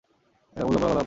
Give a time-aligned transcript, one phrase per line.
[0.55, 0.99] এরকম লম্বা গলাওয়ালা পাখি।